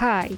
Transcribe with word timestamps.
Hi, 0.00 0.30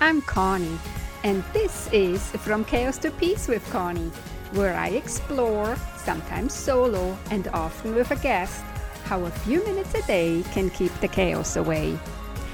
I'm 0.00 0.22
Conny, 0.22 0.76
and 1.22 1.44
this 1.52 1.88
is 1.92 2.32
From 2.32 2.64
Chaos 2.64 2.98
to 2.98 3.12
Peace 3.12 3.46
with 3.46 3.64
Conny, 3.70 4.10
where 4.54 4.74
I 4.74 4.88
explore, 4.88 5.76
sometimes 5.96 6.52
solo 6.52 7.16
and 7.30 7.46
often 7.54 7.94
with 7.94 8.10
a 8.10 8.16
guest, 8.16 8.64
how 9.04 9.24
a 9.24 9.30
few 9.30 9.64
minutes 9.66 9.94
a 9.94 10.02
day 10.08 10.42
can 10.50 10.68
keep 10.68 10.92
the 10.94 11.06
chaos 11.06 11.54
away. 11.54 11.96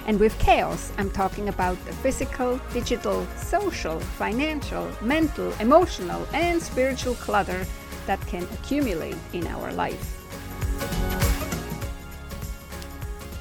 And 0.06 0.20
with 0.20 0.38
chaos, 0.38 0.92
I'm 0.98 1.10
talking 1.10 1.48
about 1.48 1.82
the 1.86 1.94
physical, 1.94 2.60
digital, 2.74 3.26
social, 3.38 3.98
financial, 3.98 4.86
mental, 5.00 5.54
emotional, 5.60 6.28
and 6.34 6.62
spiritual 6.62 7.14
clutter 7.14 7.64
that 8.04 8.20
can 8.26 8.42
accumulate 8.52 9.16
in 9.32 9.46
our 9.46 9.72
life. 9.72 10.20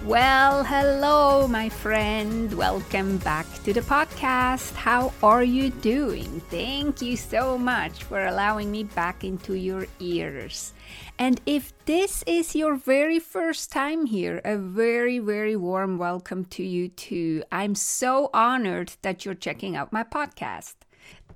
Well, 0.05 0.63
hello, 0.63 1.45
my 1.45 1.67
friend. 1.67 2.53
Welcome 2.53 3.17
back 3.17 3.45
to 3.65 3.73
the 3.73 3.81
podcast. 3.81 4.73
How 4.73 5.11
are 5.21 5.43
you 5.43 5.71
doing? 5.71 6.39
Thank 6.49 7.01
you 7.01 7.17
so 7.17 7.57
much 7.57 8.05
for 8.05 8.25
allowing 8.25 8.71
me 8.71 8.85
back 8.85 9.25
into 9.25 9.55
your 9.55 9.87
ears. 9.99 10.73
And 11.19 11.41
if 11.45 11.73
this 11.83 12.23
is 12.25 12.55
your 12.55 12.75
very 12.75 13.19
first 13.19 13.73
time 13.73 14.05
here, 14.05 14.39
a 14.45 14.55
very, 14.55 15.19
very 15.19 15.57
warm 15.57 15.97
welcome 15.97 16.45
to 16.45 16.63
you 16.63 16.87
too. 16.87 17.43
I'm 17.51 17.75
so 17.75 18.29
honored 18.33 18.93
that 19.01 19.25
you're 19.25 19.35
checking 19.35 19.75
out 19.75 19.91
my 19.91 20.05
podcast. 20.05 20.75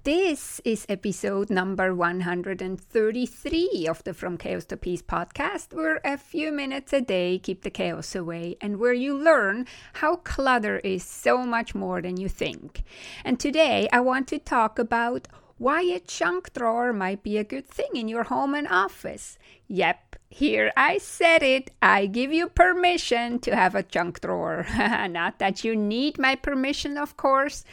This 0.03 0.59
is 0.65 0.85
episode 0.89 1.49
number 1.49 1.95
133 1.95 3.87
of 3.87 4.03
the 4.03 4.13
From 4.13 4.37
Chaos 4.37 4.65
to 4.65 4.75
Peace 4.75 5.01
podcast, 5.01 5.73
where 5.73 6.01
a 6.03 6.17
few 6.17 6.51
minutes 6.51 6.91
a 6.91 6.99
day 6.99 7.39
keep 7.39 7.61
the 7.61 7.69
chaos 7.69 8.13
away 8.13 8.57
and 8.59 8.79
where 8.79 8.91
you 8.91 9.17
learn 9.17 9.65
how 9.93 10.17
clutter 10.17 10.79
is 10.79 11.05
so 11.05 11.45
much 11.45 11.73
more 11.73 12.01
than 12.01 12.17
you 12.17 12.27
think. 12.27 12.83
And 13.23 13.39
today 13.39 13.87
I 13.93 14.01
want 14.01 14.27
to 14.27 14.39
talk 14.39 14.77
about 14.77 15.29
why 15.57 15.83
a 15.83 16.01
junk 16.01 16.51
drawer 16.53 16.91
might 16.91 17.23
be 17.23 17.37
a 17.37 17.45
good 17.45 17.67
thing 17.67 17.95
in 17.95 18.09
your 18.09 18.23
home 18.23 18.53
and 18.55 18.67
office. 18.67 19.37
Yep, 19.69 20.17
here 20.27 20.73
I 20.75 20.97
said 20.97 21.43
it. 21.43 21.71
I 21.81 22.07
give 22.07 22.33
you 22.33 22.49
permission 22.49 23.39
to 23.39 23.55
have 23.55 23.73
a 23.73 23.83
junk 23.83 24.19
drawer. 24.19 24.65
Not 24.77 25.39
that 25.39 25.63
you 25.63 25.77
need 25.77 26.19
my 26.19 26.35
permission, 26.35 26.97
of 26.97 27.15
course, 27.15 27.63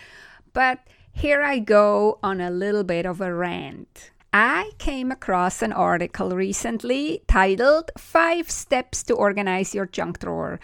but 0.52 0.78
here 1.12 1.42
I 1.42 1.58
go 1.58 2.18
on 2.22 2.40
a 2.40 2.50
little 2.50 2.84
bit 2.84 3.06
of 3.06 3.20
a 3.20 3.34
rant. 3.34 4.10
I 4.32 4.70
came 4.78 5.10
across 5.10 5.60
an 5.60 5.72
article 5.72 6.30
recently 6.36 7.22
titled 7.26 7.90
Five 7.98 8.48
Steps 8.48 9.02
to 9.04 9.14
Organize 9.14 9.74
Your 9.74 9.86
Junk 9.86 10.20
Drawer. 10.20 10.60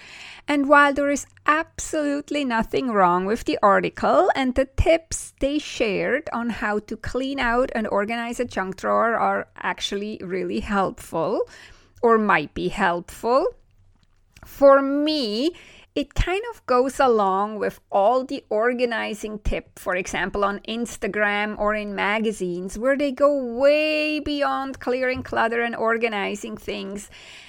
And 0.47 0.69
while 0.69 0.95
there 0.95 1.11
is 1.11 1.27
absolutely 1.47 2.45
nothing 2.45 2.93
wrong 2.93 3.27
with 3.27 3.43
the 3.43 3.59
article 3.65 4.31
and 4.37 4.55
the 4.55 4.67
tips 4.67 5.35
they 5.41 5.59
shared 5.59 6.31
on 6.33 6.51
how 6.51 6.79
to 6.79 6.97
clean 6.97 7.41
out 7.41 7.73
and 7.75 7.89
organize 7.89 8.39
a 8.39 8.45
junk 8.45 8.77
drawer 8.77 9.17
are 9.17 9.49
actually 9.57 10.21
really 10.23 10.61
helpful 10.61 11.49
or 12.03 12.19
might 12.19 12.55
be 12.55 12.69
helpful, 12.69 13.49
for 14.45 14.81
me, 14.81 15.51
it 15.97 16.15
kind 16.15 16.43
of 16.53 16.65
goes 16.67 17.01
along 17.01 17.59
with 17.59 17.81
all 17.91 18.23
the 18.23 18.45
organizing 18.51 19.39
tip, 19.39 19.79
for 19.79 19.97
example, 19.97 20.45
on 20.45 20.61
Instagram 20.69 21.59
or 21.59 21.75
in 21.75 21.95
magazines, 21.95 22.79
where 22.79 22.99
they 22.99 23.11
go 23.11 23.35
way 23.35 24.21
beyond 24.21 24.79
clearing 24.79 25.23
clutter 25.23 25.63
and 25.63 25.75
organizing 25.75 26.59
things. 26.59 27.09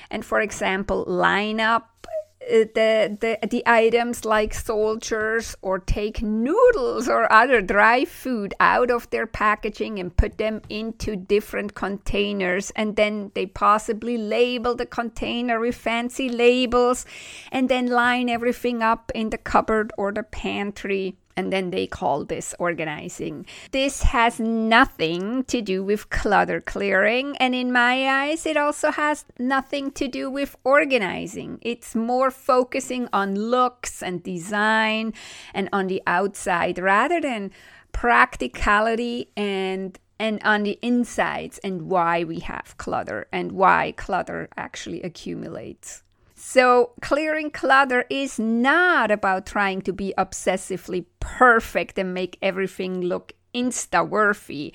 And 0.09 0.23
for 0.23 0.39
example, 0.39 1.04
line 1.04 1.59
up 1.59 2.08
Uh, 2.50 2.64
the, 2.76 3.17
the 3.20 3.48
the 3.48 3.64
items 3.66 4.23
like 4.23 4.53
soldiers 4.53 5.56
or 5.62 5.80
take 5.80 6.22
noodles 6.22 7.09
or 7.09 7.31
other 7.31 7.62
dry 7.62 8.06
food 8.06 8.54
out 8.59 8.89
of 8.89 9.09
their 9.09 9.28
packaging 9.28 10.00
and 10.00 10.16
put 10.16 10.38
them 10.38 10.62
into 10.70 11.16
different 11.16 11.73
containers. 11.73 12.72
And 12.72 12.95
then 12.95 13.31
they 13.36 13.48
possibly 13.48 14.17
label 14.17 14.76
the 14.76 14.86
container 14.86 15.60
with 15.60 15.76
fancy 15.76 16.30
labels 16.30 17.05
and 17.52 17.67
then 17.67 17.88
line 17.88 18.30
everything 18.30 18.82
up 18.82 19.11
in 19.14 19.30
the 19.30 19.38
cupboard 19.38 19.92
or 19.98 20.14
the 20.14 20.23
pantry 20.23 21.17
and 21.37 21.53
then 21.53 21.70
they 21.70 21.87
call 21.87 22.25
this 22.25 22.53
organizing. 22.59 23.45
This 23.71 24.02
has 24.02 24.39
nothing 24.39 25.43
to 25.45 25.61
do 25.61 25.83
with 25.83 26.09
clutter 26.09 26.59
clearing, 26.59 27.37
and 27.37 27.55
in 27.55 27.71
my 27.71 28.08
eyes, 28.09 28.45
it 28.45 28.58
also 28.58 28.92
has 28.92 29.23
nothing 29.39 29.92
to 29.92 30.08
do 30.08 30.30
with 30.30 30.55
organizing. 30.64 31.59
It's 31.61 31.95
more 31.95 32.31
focusing 32.31 33.08
on 33.14 33.36
looks 33.36 34.03
and 34.03 34.21
design 34.23 35.14
and 35.53 35.70
on 35.71 35.87
the 35.87 36.02
outside 36.08 36.80
rather 36.80 37.21
than 37.21 37.52
practicality 37.92 39.31
and 39.37 39.98
and 40.19 40.42
on 40.43 40.64
the 40.64 40.80
insides 40.81 41.59
and 41.59 41.83
why 41.83 42.23
we 42.23 42.39
have 42.39 42.75
clutter 42.77 43.27
and 43.31 43.52
why 43.52 43.93
clutter 43.95 44.49
actually 44.58 45.02
accumulates. 45.04 46.04
So, 46.39 46.92
clearing 47.02 47.49
clutter 47.49 48.05
is 48.11 48.37
not 48.37 49.09
about 49.09 49.48
trying 49.48 49.81
to 49.81 49.92
be 49.92 50.14
obsessively 50.20 51.05
perfect 51.20 51.98
and 51.98 52.14
make 52.14 52.37
everything 52.43 53.02
look 53.02 53.33
insta 53.55 54.08
worthy. 54.08 54.71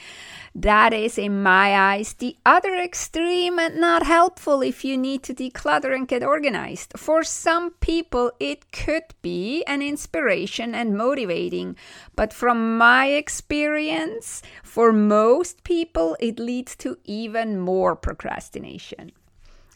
That 0.56 0.92
is, 0.92 1.18
in 1.18 1.40
my 1.40 1.94
eyes, 1.94 2.14
the 2.14 2.36
other 2.44 2.74
extreme 2.74 3.60
and 3.60 3.80
not 3.80 4.02
helpful 4.02 4.60
if 4.60 4.84
you 4.84 4.98
need 4.98 5.22
to 5.22 5.34
declutter 5.34 5.94
and 5.94 6.08
get 6.08 6.24
organized. 6.24 6.94
For 6.96 7.22
some 7.22 7.70
people, 7.78 8.32
it 8.40 8.72
could 8.72 9.14
be 9.22 9.62
an 9.68 9.82
inspiration 9.82 10.74
and 10.74 10.98
motivating, 10.98 11.76
but 12.16 12.32
from 12.32 12.76
my 12.76 13.06
experience, 13.06 14.42
for 14.64 14.92
most 14.92 15.62
people, 15.62 16.16
it 16.18 16.40
leads 16.40 16.74
to 16.78 16.98
even 17.04 17.60
more 17.60 17.94
procrastination 17.94 19.12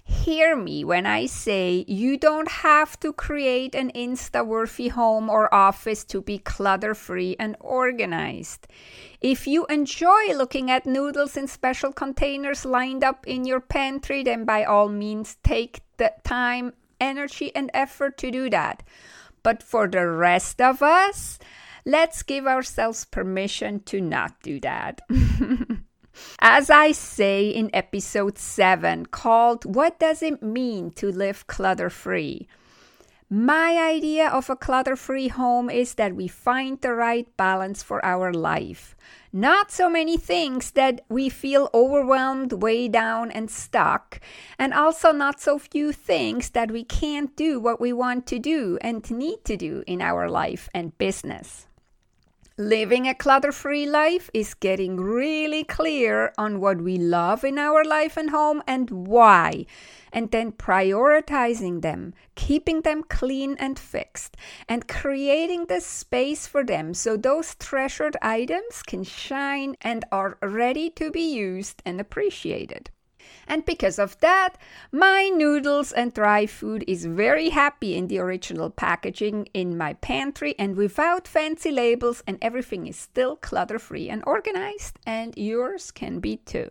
hear 0.06 0.54
me 0.56 0.84
when 0.84 1.04
I 1.04 1.26
say 1.26 1.84
you 1.88 2.16
don't 2.16 2.48
have 2.48 2.98
to 3.00 3.12
create 3.12 3.74
an 3.74 3.90
insta 3.92 4.46
worthy 4.46 4.88
home 4.88 5.28
or 5.28 5.52
office 5.52 6.04
to 6.04 6.22
be 6.22 6.38
clutter 6.38 6.94
free 6.94 7.34
and 7.40 7.56
organized. 7.60 8.68
If 9.20 9.46
you 9.48 9.66
enjoy 9.66 10.32
looking 10.34 10.70
at 10.70 10.86
noodles 10.86 11.36
in 11.36 11.48
special 11.48 11.92
containers 11.92 12.64
lined 12.64 13.02
up 13.02 13.26
in 13.26 13.44
your 13.44 13.60
pantry, 13.60 14.22
then 14.22 14.44
by 14.44 14.64
all 14.64 14.88
means 14.88 15.36
take 15.42 15.80
the 15.96 16.12
time, 16.22 16.72
energy, 17.00 17.54
and 17.54 17.70
effort 17.74 18.16
to 18.18 18.30
do 18.30 18.48
that. 18.50 18.84
But 19.42 19.62
for 19.62 19.88
the 19.88 20.06
rest 20.06 20.60
of 20.60 20.82
us, 20.82 21.38
let's 21.84 22.22
give 22.22 22.46
ourselves 22.46 23.04
permission 23.04 23.80
to 23.86 24.00
not 24.00 24.40
do 24.42 24.60
that. 24.60 25.02
As 26.40 26.70
I 26.70 26.92
say 26.92 27.48
in 27.48 27.70
episode 27.72 28.38
7, 28.38 29.06
called 29.06 29.64
What 29.64 29.98
Does 29.98 30.22
It 30.22 30.42
Mean 30.42 30.90
to 30.92 31.10
Live 31.10 31.46
Clutter 31.46 31.90
Free? 31.90 32.46
My 33.28 33.76
idea 33.76 34.28
of 34.28 34.48
a 34.48 34.54
clutter 34.54 34.94
free 34.94 35.26
home 35.26 35.68
is 35.68 35.94
that 35.94 36.14
we 36.14 36.28
find 36.28 36.80
the 36.80 36.94
right 36.94 37.26
balance 37.36 37.82
for 37.82 38.04
our 38.04 38.32
life. 38.32 38.94
Not 39.32 39.72
so 39.72 39.90
many 39.90 40.16
things 40.16 40.70
that 40.72 41.00
we 41.08 41.28
feel 41.28 41.68
overwhelmed, 41.74 42.52
way 42.52 42.86
down, 42.86 43.32
and 43.32 43.50
stuck, 43.50 44.20
and 44.60 44.72
also 44.72 45.10
not 45.10 45.40
so 45.40 45.58
few 45.58 45.90
things 45.90 46.50
that 46.50 46.70
we 46.70 46.84
can't 46.84 47.34
do 47.34 47.58
what 47.58 47.80
we 47.80 47.92
want 47.92 48.28
to 48.28 48.38
do 48.38 48.78
and 48.80 49.10
need 49.10 49.44
to 49.44 49.56
do 49.56 49.82
in 49.88 50.00
our 50.00 50.30
life 50.30 50.68
and 50.72 50.96
business. 50.96 51.66
Living 52.58 53.06
a 53.06 53.14
clutter 53.14 53.52
free 53.52 53.84
life 53.84 54.30
is 54.32 54.54
getting 54.54 54.96
really 54.96 55.62
clear 55.62 56.32
on 56.38 56.58
what 56.58 56.80
we 56.80 56.96
love 56.96 57.44
in 57.44 57.58
our 57.58 57.84
life 57.84 58.16
and 58.16 58.30
home 58.30 58.62
and 58.66 58.88
why, 58.88 59.66
and 60.10 60.30
then 60.30 60.50
prioritizing 60.52 61.82
them, 61.82 62.14
keeping 62.34 62.80
them 62.80 63.02
clean 63.02 63.56
and 63.58 63.78
fixed, 63.78 64.38
and 64.70 64.88
creating 64.88 65.66
the 65.66 65.82
space 65.82 66.46
for 66.46 66.64
them 66.64 66.94
so 66.94 67.14
those 67.14 67.54
treasured 67.56 68.16
items 68.22 68.82
can 68.82 69.04
shine 69.04 69.76
and 69.82 70.06
are 70.10 70.38
ready 70.40 70.88
to 70.88 71.10
be 71.10 71.34
used 71.34 71.82
and 71.84 72.00
appreciated. 72.00 72.88
And 73.46 73.64
because 73.64 73.98
of 73.98 74.18
that, 74.20 74.56
my 74.92 75.28
noodles 75.28 75.92
and 75.92 76.12
dry 76.12 76.46
food 76.46 76.84
is 76.86 77.04
very 77.04 77.50
happy 77.50 77.96
in 77.96 78.08
the 78.08 78.18
original 78.18 78.70
packaging 78.70 79.48
in 79.54 79.76
my 79.76 79.94
pantry 79.94 80.54
and 80.58 80.76
without 80.76 81.28
fancy 81.28 81.70
labels, 81.70 82.22
and 82.26 82.38
everything 82.42 82.86
is 82.86 82.96
still 82.96 83.36
clutter 83.36 83.78
free 83.78 84.08
and 84.08 84.22
organized, 84.26 84.98
and 85.06 85.34
yours 85.36 85.90
can 85.90 86.20
be 86.20 86.36
too. 86.38 86.70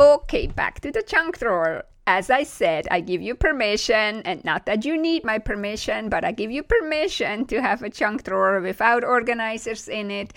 Okay, 0.00 0.46
back 0.46 0.80
to 0.80 0.92
the 0.92 1.02
junk 1.02 1.38
drawer. 1.38 1.84
As 2.06 2.30
I 2.30 2.42
said, 2.42 2.88
I 2.90 3.00
give 3.00 3.20
you 3.20 3.34
permission, 3.34 4.22
and 4.24 4.42
not 4.44 4.64
that 4.64 4.84
you 4.84 4.96
need 4.96 5.24
my 5.24 5.38
permission, 5.38 6.08
but 6.08 6.24
I 6.24 6.32
give 6.32 6.50
you 6.50 6.62
permission 6.62 7.44
to 7.46 7.60
have 7.60 7.82
a 7.82 7.90
junk 7.90 8.24
drawer 8.24 8.60
without 8.60 9.04
organizers 9.04 9.88
in 9.88 10.10
it 10.10 10.32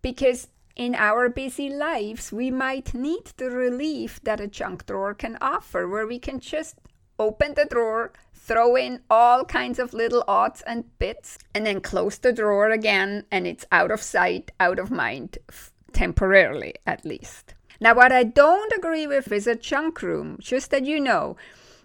because 0.00 0.48
in 0.80 0.94
our 0.94 1.28
busy 1.28 1.68
lives, 1.68 2.32
we 2.32 2.50
might 2.50 2.94
need 2.94 3.26
the 3.36 3.50
relief 3.50 4.18
that 4.22 4.40
a 4.40 4.46
junk 4.46 4.86
drawer 4.86 5.12
can 5.12 5.36
offer, 5.38 5.86
where 5.86 6.06
we 6.06 6.18
can 6.18 6.40
just 6.40 6.76
open 7.18 7.52
the 7.52 7.66
drawer, 7.66 8.14
throw 8.32 8.76
in 8.76 8.98
all 9.10 9.44
kinds 9.44 9.78
of 9.78 9.92
little 9.92 10.24
odds 10.26 10.62
and 10.62 10.98
bits, 10.98 11.36
and 11.54 11.66
then 11.66 11.82
close 11.82 12.16
the 12.16 12.32
drawer 12.32 12.70
again, 12.70 13.26
and 13.30 13.46
it's 13.46 13.66
out 13.70 13.90
of 13.90 14.00
sight, 14.00 14.52
out 14.58 14.78
of 14.78 14.90
mind, 14.90 15.36
f- 15.50 15.70
temporarily 15.92 16.72
at 16.86 17.04
least. 17.04 17.52
Now, 17.78 17.94
what 17.94 18.10
I 18.10 18.22
don't 18.24 18.72
agree 18.72 19.06
with 19.06 19.30
is 19.30 19.46
a 19.46 19.54
junk 19.54 20.00
room, 20.00 20.38
just 20.40 20.70
that 20.70 20.86
you 20.86 20.98
know. 20.98 21.36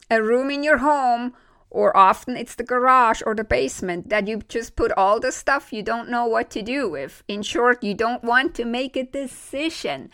A 0.10 0.24
room 0.24 0.50
in 0.50 0.64
your 0.64 0.78
home 0.78 1.34
or 1.70 1.96
often 1.96 2.38
it's 2.38 2.56
the 2.56 2.64
garage 2.64 3.22
or 3.26 3.36
the 3.36 3.44
basement 3.44 4.10
that 4.10 4.28
you 4.28 4.42
just 4.48 4.76
put 4.76 4.92
all 4.94 5.20
the 5.20 5.32
stuff 5.32 5.74
you 5.74 5.84
don't 5.84 6.10
know 6.10 6.26
what 6.26 6.50
to 6.52 6.62
do 6.62 6.90
with. 6.90 7.24
In 7.28 7.42
short, 7.42 7.84
you 7.84 7.94
don't 7.94 8.24
want 8.24 8.56
to 8.56 8.66
make 8.66 8.96
a 8.96 9.04
decision. 9.04 10.10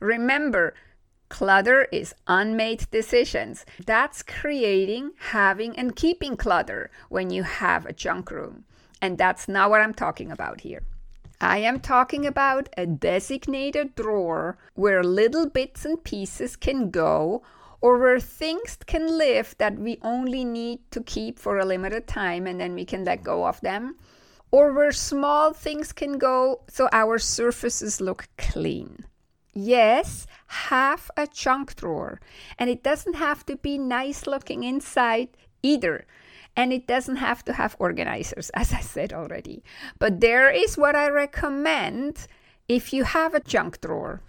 Remember, 0.00 0.74
clutter 1.28 1.84
is 1.92 2.14
unmade 2.26 2.86
decisions. 2.90 3.64
That's 3.84 4.22
creating, 4.22 5.12
having, 5.18 5.76
and 5.78 5.94
keeping 5.94 6.36
clutter 6.36 6.90
when 7.08 7.30
you 7.30 7.42
have 7.42 7.86
a 7.86 7.92
junk 7.92 8.30
room. 8.30 8.64
And 9.00 9.18
that's 9.18 9.46
not 9.48 9.70
what 9.70 9.80
I'm 9.80 9.94
talking 9.94 10.32
about 10.32 10.62
here. 10.62 10.82
I 11.40 11.58
am 11.58 11.80
talking 11.80 12.24
about 12.24 12.70
a 12.78 12.86
designated 12.86 13.94
drawer 13.94 14.56
where 14.74 15.04
little 15.04 15.48
bits 15.48 15.84
and 15.84 16.02
pieces 16.02 16.56
can 16.56 16.90
go 16.90 17.42
or 17.80 17.98
where 17.98 18.20
things 18.20 18.78
can 18.86 19.18
live 19.18 19.54
that 19.58 19.78
we 19.78 19.98
only 20.02 20.44
need 20.44 20.80
to 20.90 21.02
keep 21.02 21.38
for 21.38 21.58
a 21.58 21.64
limited 21.64 22.06
time 22.06 22.46
and 22.46 22.60
then 22.60 22.74
we 22.74 22.84
can 22.84 23.04
let 23.04 23.22
go 23.22 23.46
of 23.46 23.60
them, 23.60 23.96
or 24.50 24.72
where 24.72 24.92
small 24.92 25.52
things 25.52 25.92
can 25.92 26.18
go 26.18 26.60
so 26.68 26.88
our 26.92 27.18
surfaces 27.18 28.00
look 28.00 28.28
clean. 28.38 29.04
Yes, 29.52 30.26
have 30.48 31.10
a 31.16 31.26
junk 31.26 31.76
drawer, 31.76 32.20
and 32.58 32.68
it 32.68 32.82
doesn't 32.82 33.14
have 33.14 33.44
to 33.46 33.56
be 33.56 33.78
nice 33.78 34.26
looking 34.26 34.64
inside 34.64 35.28
either. 35.62 36.06
And 36.54 36.72
it 36.72 36.86
doesn't 36.86 37.16
have 37.16 37.44
to 37.46 37.52
have 37.52 37.76
organizers, 37.78 38.50
as 38.54 38.72
I 38.72 38.80
said 38.80 39.12
already. 39.12 39.62
But 39.98 40.20
there 40.20 40.50
is 40.50 40.76
what 40.76 40.94
I 40.94 41.08
recommend 41.08 42.26
if 42.68 42.92
you 42.92 43.04
have 43.04 43.34
a 43.34 43.40
junk 43.40 43.80
drawer. 43.80 44.20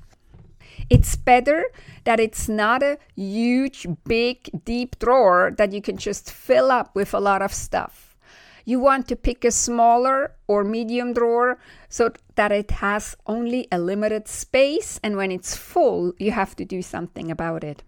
It's 0.89 1.15
better 1.15 1.65
that 2.05 2.19
it's 2.19 2.47
not 2.47 2.81
a 2.81 2.97
huge, 3.15 3.85
big, 4.05 4.49
deep 4.63 4.97
drawer 4.99 5.53
that 5.57 5.73
you 5.73 5.81
can 5.81 5.97
just 5.97 6.31
fill 6.31 6.71
up 6.71 6.95
with 6.95 7.13
a 7.13 7.19
lot 7.19 7.41
of 7.41 7.53
stuff. 7.53 8.15
You 8.63 8.79
want 8.79 9.07
to 9.07 9.15
pick 9.15 9.45
a 9.45 9.51
smaller 9.51 10.35
or 10.47 10.63
medium 10.63 11.13
drawer 11.13 11.57
so 11.89 12.11
that 12.35 12.51
it 12.51 12.71
has 12.71 13.15
only 13.25 13.67
a 13.71 13.79
limited 13.79 14.27
space, 14.27 14.99
and 15.01 15.15
when 15.15 15.31
it's 15.31 15.55
full, 15.55 16.13
you 16.19 16.31
have 16.31 16.55
to 16.57 16.65
do 16.65 16.81
something 16.81 17.31
about 17.31 17.63
it. 17.63 17.83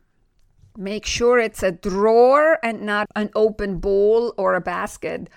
Make 0.77 1.05
sure 1.05 1.37
it's 1.37 1.63
a 1.63 1.73
drawer 1.73 2.59
and 2.63 2.81
not 2.81 3.07
an 3.15 3.29
open 3.35 3.79
bowl 3.79 4.33
or 4.37 4.55
a 4.55 4.61
basket 4.61 5.29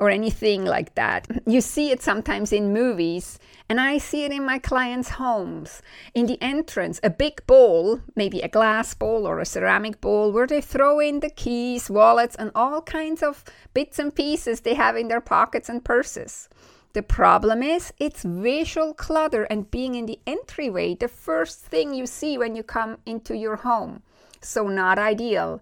or 0.00 0.08
anything 0.08 0.64
like 0.64 0.94
that. 0.94 1.28
You 1.46 1.60
see 1.60 1.90
it 1.90 2.02
sometimes 2.02 2.52
in 2.52 2.72
movies, 2.72 3.38
and 3.68 3.78
I 3.78 3.98
see 3.98 4.24
it 4.24 4.32
in 4.32 4.44
my 4.44 4.58
clients' 4.58 5.10
homes. 5.10 5.82
In 6.14 6.26
the 6.26 6.42
entrance, 6.42 6.98
a 7.02 7.10
big 7.10 7.46
bowl, 7.46 8.00
maybe 8.16 8.40
a 8.40 8.48
glass 8.48 8.94
bowl 8.94 9.26
or 9.26 9.38
a 9.38 9.44
ceramic 9.44 10.00
bowl, 10.00 10.32
where 10.32 10.46
they 10.46 10.62
throw 10.62 11.00
in 11.00 11.20
the 11.20 11.28
keys, 11.28 11.90
wallets, 11.90 12.34
and 12.34 12.50
all 12.54 12.80
kinds 12.80 13.22
of 13.22 13.44
bits 13.74 13.98
and 13.98 14.14
pieces 14.14 14.60
they 14.60 14.74
have 14.74 14.96
in 14.96 15.08
their 15.08 15.20
pockets 15.20 15.68
and 15.68 15.84
purses. 15.84 16.48
The 16.94 17.02
problem 17.02 17.62
is 17.62 17.92
it's 17.98 18.24
visual 18.24 18.94
clutter 18.94 19.44
and 19.44 19.70
being 19.70 19.94
in 19.94 20.06
the 20.06 20.18
entryway, 20.26 20.96
the 20.96 21.08
first 21.08 21.60
thing 21.60 21.94
you 21.94 22.06
see 22.06 22.38
when 22.38 22.56
you 22.56 22.62
come 22.62 22.96
into 23.04 23.36
your 23.36 23.56
home. 23.56 24.02
So, 24.40 24.66
not 24.66 24.98
ideal, 24.98 25.60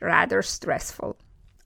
rather 0.00 0.40
stressful. 0.42 1.16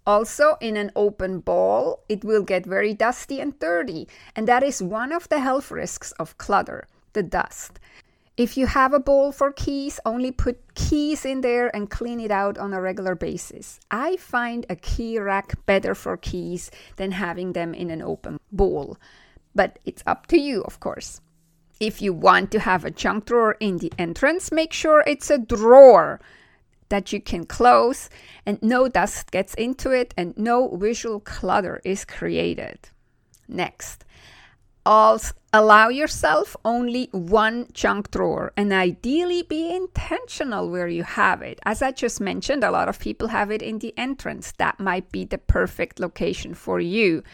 Also, 0.06 0.56
in 0.61 0.77
an 0.77 0.91
open 0.95 1.41
ball, 1.41 2.05
it 2.09 2.25
will 2.25 2.43
get 2.43 2.67
very 2.67 2.93
dusty 2.93 3.41
and 3.41 3.59
dirty, 3.59 4.06
and 4.37 4.47
that 4.47 4.62
is 4.62 4.83
one 4.83 5.12
of 5.12 5.29
the 5.31 5.41
health 5.41 5.71
risks 5.71 6.12
of 6.12 6.37
clutter 6.37 6.87
the 7.15 7.23
dust. 7.23 7.81
If 8.37 8.56
you 8.56 8.67
have 8.67 8.93
a 8.93 8.99
bowl 8.99 9.31
for 9.31 9.53
keys, 9.53 10.01
only 10.05 10.33
put 10.33 10.75
keys 10.75 11.25
in 11.25 11.41
there 11.41 11.75
and 11.75 11.89
clean 11.89 12.19
it 12.19 12.33
out 12.33 12.59
on 12.59 12.75
a 12.75 12.81
regular 12.81 13.15
basis. 13.15 13.79
I 13.93 14.17
find 14.17 14.67
a 14.69 14.75
key 14.75 15.21
rack 15.21 15.55
better 15.67 15.95
for 15.95 16.17
keys 16.17 16.71
than 16.97 17.12
having 17.12 17.53
them 17.53 17.73
in 17.73 17.91
an 17.91 18.03
open 18.03 18.41
bowl, 18.51 18.99
but 19.55 19.79
it's 19.85 20.03
up 20.05 20.27
to 20.27 20.39
you, 20.39 20.62
of 20.62 20.81
course. 20.81 21.21
If 21.79 22.03
you 22.03 22.12
want 22.12 22.51
to 22.51 22.61
have 22.61 22.85
a 22.85 22.91
junk 22.91 23.27
drawer 23.27 23.56
in 23.61 23.79
the 23.79 23.93
entrance, 23.99 24.51
make 24.51 24.73
sure 24.73 25.05
it's 25.06 25.31
a 25.31 25.39
drawer 25.39 26.21
that 26.94 27.12
you 27.12 27.20
can 27.20 27.44
close 27.44 28.08
and 28.46 28.56
no 28.62 28.87
dust 28.87 29.32
gets 29.32 29.52
into 29.55 29.91
it 29.91 30.14
and 30.17 30.32
no 30.38 30.76
visual 30.76 31.19
clutter 31.19 31.81
is 31.85 32.05
created. 32.05 32.79
Next, 33.49 34.05
also 34.87 35.35
allow 35.52 35.88
yourself 35.88 36.56
only 36.64 37.08
one 37.11 37.67
junk 37.73 38.12
drawer 38.12 38.52
and 38.56 38.73
ideally 38.73 39.43
be 39.43 39.75
intentional 39.75 40.70
where 40.70 40.87
you 40.87 41.02
have 41.02 41.43
it. 41.43 41.58
As 41.64 41.82
I 41.82 41.91
just 41.91 42.20
mentioned, 42.20 42.62
a 42.62 42.70
lot 42.70 42.88
of 42.88 43.00
people 43.00 43.29
have 43.29 43.50
it 43.50 43.61
in 43.61 43.81
the 43.81 43.93
entrance. 43.96 44.52
That 44.58 44.79
might 44.79 45.11
be 45.11 45.25
the 45.25 45.38
perfect 45.38 45.99
location 45.99 46.55
for 46.55 46.79
you. 46.79 47.25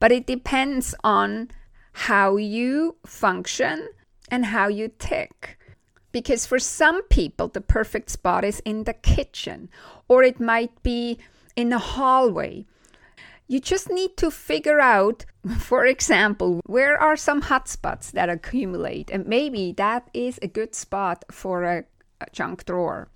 But 0.00 0.12
it 0.12 0.26
depends 0.26 0.94
on 1.04 1.50
how 1.92 2.36
you 2.36 2.96
function 3.04 3.86
and 4.30 4.46
how 4.46 4.68
you 4.68 4.90
tick. 4.98 5.58
Because 6.14 6.46
for 6.46 6.60
some 6.60 7.02
people, 7.08 7.48
the 7.48 7.60
perfect 7.60 8.08
spot 8.08 8.44
is 8.44 8.60
in 8.60 8.84
the 8.84 8.92
kitchen, 8.92 9.68
or 10.06 10.22
it 10.22 10.38
might 10.38 10.80
be 10.84 11.18
in 11.56 11.72
a 11.72 11.78
hallway. 11.80 12.66
You 13.48 13.58
just 13.58 13.90
need 13.90 14.16
to 14.18 14.30
figure 14.30 14.78
out, 14.78 15.24
for 15.58 15.84
example, 15.84 16.60
where 16.66 16.96
are 16.96 17.16
some 17.16 17.42
hotspots 17.42 18.12
that 18.12 18.28
accumulate, 18.28 19.10
and 19.10 19.26
maybe 19.26 19.72
that 19.72 20.08
is 20.14 20.38
a 20.40 20.46
good 20.46 20.76
spot 20.76 21.24
for 21.32 21.64
a, 21.64 21.84
a 22.20 22.26
junk 22.30 22.64
drawer. 22.64 23.08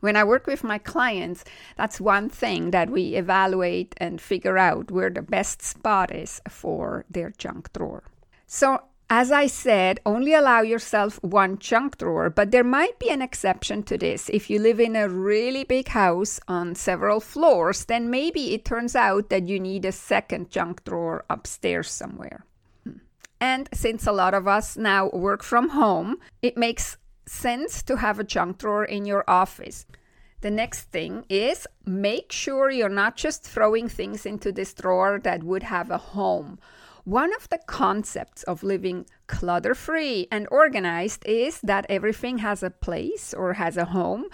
When 0.00 0.16
I 0.16 0.24
work 0.24 0.46
with 0.46 0.64
my 0.64 0.78
clients, 0.78 1.44
that's 1.76 2.00
one 2.00 2.30
thing 2.30 2.70
that 2.70 2.88
we 2.88 3.14
evaluate 3.14 3.94
and 3.98 4.22
figure 4.22 4.56
out 4.56 4.90
where 4.90 5.10
the 5.10 5.20
best 5.20 5.60
spot 5.60 6.14
is 6.14 6.40
for 6.48 7.04
their 7.10 7.34
junk 7.36 7.74
drawer. 7.74 8.04
So, 8.46 8.80
as 9.08 9.30
I 9.30 9.46
said, 9.46 10.00
only 10.04 10.34
allow 10.34 10.62
yourself 10.62 11.22
one 11.22 11.58
junk 11.58 11.98
drawer, 11.98 12.28
but 12.28 12.50
there 12.50 12.64
might 12.64 12.98
be 12.98 13.08
an 13.08 13.22
exception 13.22 13.84
to 13.84 13.96
this. 13.96 14.28
If 14.30 14.50
you 14.50 14.58
live 14.58 14.80
in 14.80 14.96
a 14.96 15.08
really 15.08 15.62
big 15.62 15.88
house 15.88 16.40
on 16.48 16.74
several 16.74 17.20
floors, 17.20 17.84
then 17.84 18.10
maybe 18.10 18.52
it 18.52 18.64
turns 18.64 18.96
out 18.96 19.30
that 19.30 19.46
you 19.46 19.60
need 19.60 19.84
a 19.84 19.92
second 19.92 20.50
junk 20.50 20.84
drawer 20.84 21.24
upstairs 21.30 21.88
somewhere. 21.88 22.44
Hmm. 22.82 22.98
And 23.40 23.68
since 23.72 24.08
a 24.08 24.12
lot 24.12 24.34
of 24.34 24.48
us 24.48 24.76
now 24.76 25.08
work 25.10 25.44
from 25.44 25.68
home, 25.68 26.16
it 26.42 26.56
makes 26.56 26.96
sense 27.26 27.84
to 27.84 27.96
have 27.98 28.18
a 28.18 28.24
junk 28.24 28.58
drawer 28.58 28.84
in 28.84 29.04
your 29.04 29.24
office. 29.28 29.86
The 30.40 30.50
next 30.50 30.90
thing 30.90 31.24
is 31.28 31.66
make 31.84 32.32
sure 32.32 32.70
you're 32.70 32.88
not 32.88 33.16
just 33.16 33.44
throwing 33.44 33.88
things 33.88 34.26
into 34.26 34.50
this 34.50 34.74
drawer 34.74 35.20
that 35.22 35.44
would 35.44 35.62
have 35.62 35.90
a 35.90 35.98
home. 35.98 36.58
One 37.06 37.32
of 37.36 37.48
the 37.50 37.60
concepts 37.68 38.42
of 38.42 38.64
living 38.64 39.06
clutter 39.28 39.76
free 39.76 40.26
and 40.32 40.48
organized 40.50 41.24
is 41.24 41.60
that 41.60 41.86
everything 41.88 42.38
has 42.38 42.64
a 42.64 42.70
place 42.70 43.32
or 43.32 43.52
has 43.52 43.76
a 43.76 43.84
home 43.84 44.24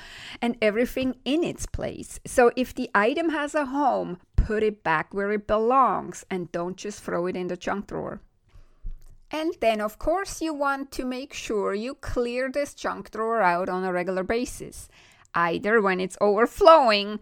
and 0.41 0.57
everything 0.62 1.17
in 1.26 1.45
its 1.45 1.67
place. 1.67 2.19
So 2.25 2.50
if 2.57 2.75
the 2.75 2.88
item 2.95 3.29
has 3.29 3.55
a 3.55 3.67
home, 3.67 4.21
put 4.37 4.62
it 4.62 4.83
back 4.83 5.12
where 5.12 5.31
it 5.33 5.47
belongs 5.47 6.25
and 6.31 6.50
don't 6.50 6.79
just 6.79 7.02
throw 7.02 7.26
it 7.26 7.37
in 7.37 7.49
the 7.49 7.59
junk 7.59 7.88
drawer. 7.88 8.23
And 9.31 9.52
then, 9.61 9.83
of 9.83 9.99
course, 9.99 10.41
you 10.41 10.55
want 10.55 10.91
to 10.93 11.05
make 11.05 11.35
sure 11.35 11.75
you 11.75 11.95
clear 11.97 12.50
this 12.50 12.73
junk 12.73 13.11
drawer 13.11 13.43
out 13.43 13.69
on 13.69 13.85
a 13.85 13.93
regular 13.93 14.25
basis, 14.25 14.88
either 15.35 15.83
when 15.83 16.00
it's 16.00 16.17
overflowing, 16.23 17.21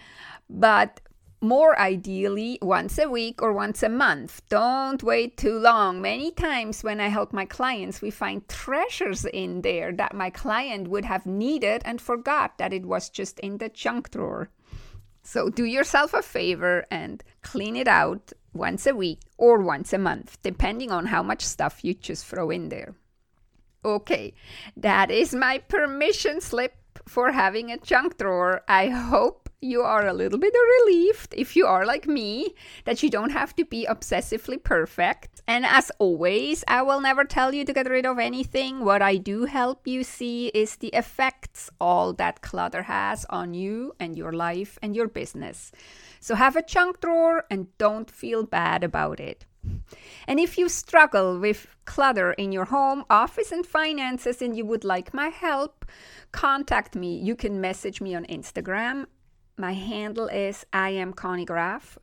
but 0.49 1.01
more 1.41 1.79
ideally 1.79 2.59
once 2.61 2.99
a 2.99 3.09
week 3.09 3.41
or 3.43 3.53
once 3.53 3.83
a 3.83 3.89
month. 3.89 4.43
Don't 4.49 5.03
wait 5.03 5.37
too 5.37 5.59
long. 5.59 6.03
Many 6.03 6.31
times 6.31 6.85
when 6.85 7.01
I 7.01 7.09
help 7.09 7.33
my 7.33 7.47
clients, 7.47 8.03
we 8.03 8.11
find 8.11 8.47
treasures 8.49 9.25
in 9.25 9.63
there 9.63 9.93
that 9.93 10.15
my 10.15 10.31
client 10.31 10.89
would 10.89 11.05
have 11.05 11.27
needed 11.27 11.83
and 11.85 12.01
forgot 12.01 12.59
that 12.59 12.73
it 12.73 12.85
was 12.85 13.09
just 13.09 13.39
in 13.41 13.59
the 13.59 13.69
junk 13.69 14.11
drawer. 14.11 14.51
So 15.23 15.49
do 15.49 15.65
yourself 15.65 16.13
a 16.15 16.23
favor 16.23 16.85
and 16.91 17.23
clean 17.43 17.77
it 17.77 17.89
out 17.89 18.33
once 18.53 18.87
a 18.87 18.95
week 18.95 19.21
or 19.39 19.61
once 19.61 19.93
a 19.93 19.99
month, 19.99 20.39
depending 20.43 20.91
on 20.91 21.07
how 21.07 21.23
much 21.23 21.45
stuff 21.45 21.85
you 21.85 21.95
just 21.95 22.27
throw 22.27 22.51
in 22.51 22.69
there. 22.69 22.95
Okay, 23.85 24.35
that 24.77 25.11
is 25.11 25.35
my 25.35 25.59
permission 25.59 26.41
slip 26.41 26.75
for 27.07 27.33
having 27.33 27.71
a 27.71 27.79
junk 27.79 28.19
drawer. 28.19 28.63
I 28.69 28.89
hope 28.89 29.40
you 29.61 29.83
are 29.83 30.07
a 30.07 30.15
little 30.15 30.39
bit 30.39 30.55
relieved 30.55 31.35
if 31.37 31.55
you 31.55 31.67
are 31.67 31.85
like 31.85 32.07
me 32.07 32.55
that 32.85 33.03
you 33.03 33.11
don't 33.11 33.31
have 33.31 33.55
to 33.57 33.65
be 33.65 33.87
obsessively 33.89 34.63
perfect. 34.63 35.43
And 35.47 35.67
as 35.67 35.91
always, 35.99 36.65
I 36.67 36.83
will 36.83 37.01
never 37.01 37.25
tell 37.25 37.55
you 37.55 37.65
to 37.65 37.73
get 37.73 37.89
rid 37.89 38.07
of 38.07 38.19
anything. 38.19 38.85
What 38.85 39.03
I 39.03 39.17
do 39.17 39.45
help 39.45 39.87
you 39.87 40.03
see 40.03 40.49
is 40.49 40.77
the 40.77 40.89
effects 40.89 41.69
all 41.79 42.15
that 42.15 42.41
clutter 42.41 42.85
has 42.85 43.27
on 43.29 43.53
you 43.53 43.95
and 44.01 44.17
your 44.17 44.33
life 44.33 44.79
and 44.81 44.97
your 44.97 45.09
business. 45.09 45.73
So 46.21 46.35
have 46.35 46.57
a 46.57 46.63
junk 46.63 47.01
drawer 47.01 47.45
and 47.51 47.67
don't 47.77 48.11
feel 48.11 48.45
bad 48.45 48.83
about 48.83 49.21
it. 49.21 49.45
And 50.27 50.41
if 50.41 50.57
you 50.57 50.71
struggle 50.71 51.39
with 51.39 51.67
clutter 51.85 52.33
in 52.33 52.51
your 52.51 52.67
home, 52.67 53.05
office, 53.11 53.53
and 53.53 53.67
finances, 53.67 54.41
and 54.41 54.57
you 54.57 54.65
would 54.65 54.85
like 54.85 55.13
my 55.13 55.29
help, 55.29 55.85
contact 56.33 56.95
me. 56.95 57.19
You 57.19 57.37
can 57.37 57.61
message 57.61 58.01
me 58.01 58.15
on 58.15 58.25
Instagram 58.25 59.05
my 59.61 59.75
handle 59.75 60.27
is 60.29 60.65
I 60.73 60.91
am 60.91 61.13
Conny 61.13 61.45
Graf. 61.45 61.99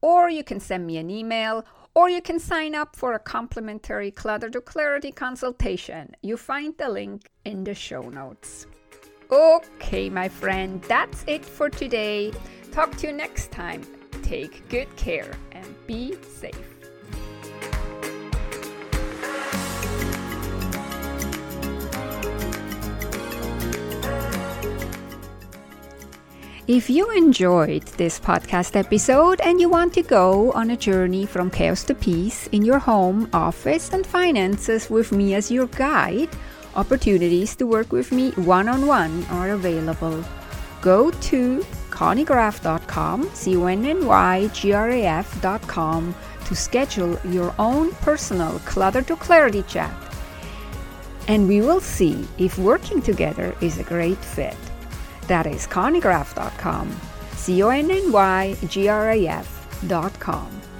Or 0.00 0.28
you 0.28 0.42
can 0.42 0.60
send 0.60 0.86
me 0.86 0.96
an 0.96 1.10
email, 1.10 1.64
or 1.94 2.08
you 2.08 2.20
can 2.20 2.40
sign 2.40 2.74
up 2.74 2.96
for 2.96 3.12
a 3.12 3.18
complimentary 3.18 4.10
Clutter 4.10 4.50
to 4.50 4.60
Clarity 4.60 5.12
consultation. 5.12 6.16
You 6.22 6.36
find 6.36 6.76
the 6.76 6.88
link 6.88 7.30
in 7.44 7.64
the 7.64 7.74
show 7.74 8.02
notes. 8.02 8.66
Okay, 9.30 10.10
my 10.10 10.28
friend, 10.28 10.82
that's 10.82 11.24
it 11.26 11.44
for 11.44 11.70
today. 11.70 12.32
Talk 12.72 12.96
to 12.96 13.06
you 13.06 13.12
next 13.12 13.50
time. 13.52 13.82
Take 14.22 14.68
good 14.68 14.94
care 14.96 15.32
and 15.52 15.74
be 15.86 16.16
safe. 16.22 16.73
If 26.66 26.88
you 26.88 27.10
enjoyed 27.10 27.82
this 27.98 28.18
podcast 28.18 28.74
episode 28.74 29.38
and 29.42 29.60
you 29.60 29.68
want 29.68 29.92
to 29.94 30.02
go 30.02 30.50
on 30.52 30.70
a 30.70 30.76
journey 30.78 31.26
from 31.26 31.50
chaos 31.50 31.84
to 31.84 31.94
peace 31.94 32.46
in 32.52 32.64
your 32.64 32.78
home, 32.78 33.28
office, 33.34 33.92
and 33.92 34.06
finances 34.06 34.88
with 34.88 35.12
me 35.12 35.34
as 35.34 35.50
your 35.50 35.66
guide, 35.66 36.30
opportunities 36.74 37.54
to 37.56 37.66
work 37.66 37.92
with 37.92 38.12
me 38.12 38.30
one 38.30 38.66
on 38.66 38.86
one 38.86 39.24
are 39.24 39.50
available. 39.50 40.24
Go 40.80 41.10
to 41.28 41.58
connygraf.com, 41.90 43.28
C 43.34 43.56
O 43.58 43.66
N 43.66 43.84
N 43.84 44.06
Y 44.06 44.48
G 44.54 44.72
R 44.72 44.88
A 44.88 45.04
F.com 45.04 46.14
to 46.46 46.56
schedule 46.56 47.18
your 47.26 47.54
own 47.58 47.92
personal 47.96 48.58
Clutter 48.60 49.02
to 49.02 49.16
Clarity 49.16 49.64
chat. 49.64 49.92
And 51.28 51.46
we 51.46 51.60
will 51.60 51.80
see 51.80 52.26
if 52.38 52.56
working 52.56 53.02
together 53.02 53.54
is 53.60 53.76
a 53.76 53.84
great 53.84 54.16
fit. 54.16 54.56
That 55.26 55.46
is 55.46 55.66
connygraf.com, 55.66 56.90
C 57.32 57.62
O 57.62 57.70
N 57.70 57.90
N 57.90 58.12
Y 58.12 58.56
G 58.68 58.88
R 58.88 59.10
A 59.10 59.26
F.com. 59.26 60.73